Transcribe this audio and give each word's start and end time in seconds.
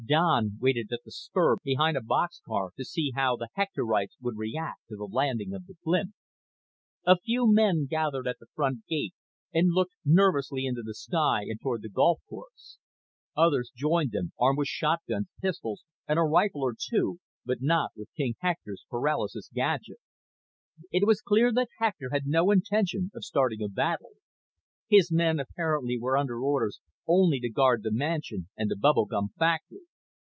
Don 0.09 0.57
waited 0.59 0.89
at 0.91 1.01
the 1.05 1.11
spur, 1.11 1.55
behind 1.63 1.95
a 1.95 2.01
boxcar, 2.01 2.71
to 2.75 2.83
see 2.83 3.11
how 3.15 3.37
the 3.37 3.47
Hectorites 3.53 4.17
would 4.19 4.35
react 4.35 4.81
to 4.89 4.97
the 4.97 5.05
landing 5.05 5.53
of 5.53 5.67
the 5.67 5.75
blimp, 5.85 6.15
A 7.05 7.15
few 7.17 7.49
men 7.49 7.85
gathered 7.85 8.27
at 8.27 8.37
the 8.39 8.47
front 8.53 8.85
gate 8.89 9.13
and 9.53 9.71
looked 9.71 9.93
nervously 10.03 10.65
into 10.65 10.81
the 10.83 10.95
sky 10.95 11.43
and 11.43 11.61
toward 11.61 11.81
the 11.83 11.87
golf 11.87 12.19
course. 12.29 12.77
Others 13.37 13.71
joined 13.73 14.11
them, 14.11 14.33
armed 14.39 14.57
with 14.57 14.67
shotguns, 14.67 15.27
pistols, 15.39 15.85
and 16.09 16.19
a 16.19 16.23
rifle 16.23 16.61
or 16.63 16.75
two, 16.77 17.19
but 17.45 17.61
not 17.61 17.91
with 17.95 18.09
King 18.17 18.33
Hector's 18.41 18.83
paralysis 18.89 19.49
gadget. 19.53 19.99
It 20.91 21.05
was 21.07 21.21
clear 21.21 21.53
that 21.53 21.69
Hector 21.79 22.09
had 22.11 22.25
no 22.25 22.49
intention 22.51 23.11
of 23.13 23.23
starting 23.23 23.61
a 23.61 23.69
battle. 23.69 24.11
His 24.89 25.09
men 25.11 25.39
apparently 25.39 25.97
were 25.97 26.17
under 26.17 26.41
orders 26.43 26.81
only 27.07 27.39
to 27.39 27.49
guard 27.49 27.83
the 27.83 27.91
mansion 27.93 28.49
and 28.57 28.69
the 28.69 28.75
bubble 28.75 29.05
gum 29.05 29.29
factory. 29.39 29.81